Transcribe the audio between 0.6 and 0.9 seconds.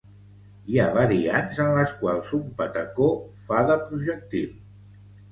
Hi ha